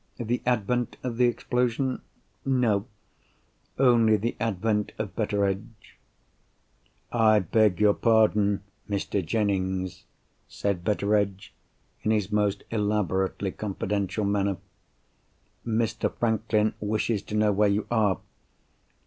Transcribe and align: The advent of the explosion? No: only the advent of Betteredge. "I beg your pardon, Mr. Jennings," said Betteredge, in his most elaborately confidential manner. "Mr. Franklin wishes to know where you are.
The 0.17 0.41
advent 0.47 0.97
of 1.03 1.17
the 1.17 1.27
explosion? 1.27 2.01
No: 2.43 2.87
only 3.77 4.17
the 4.17 4.35
advent 4.39 4.93
of 4.97 5.15
Betteredge. 5.15 5.95
"I 7.11 7.37
beg 7.37 7.79
your 7.79 7.93
pardon, 7.93 8.63
Mr. 8.89 9.23
Jennings," 9.23 10.05
said 10.47 10.83
Betteredge, 10.83 11.53
in 12.01 12.09
his 12.09 12.31
most 12.31 12.63
elaborately 12.71 13.51
confidential 13.51 14.25
manner. 14.25 14.57
"Mr. 15.63 16.11
Franklin 16.11 16.73
wishes 16.79 17.21
to 17.21 17.35
know 17.35 17.51
where 17.51 17.69
you 17.69 17.85
are. 17.91 18.19